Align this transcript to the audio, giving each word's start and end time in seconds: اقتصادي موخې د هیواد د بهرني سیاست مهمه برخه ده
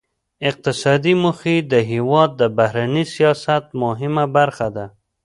اقتصادي 0.49 1.13
موخې 1.23 1.55
د 1.71 1.73
هیواد 1.91 2.29
د 2.41 2.43
بهرني 2.57 3.05
سیاست 3.15 3.63
مهمه 3.83 4.25
برخه 4.37 4.67
ده 4.75 4.85